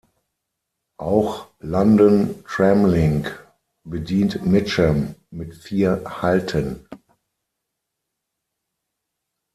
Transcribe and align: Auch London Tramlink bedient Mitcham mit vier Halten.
Auch 0.97 1.47
London 1.59 2.43
Tramlink 2.47 3.47
bedient 3.83 4.43
Mitcham 4.43 5.13
mit 5.29 5.53
vier 5.53 6.01
Halten. 6.23 6.87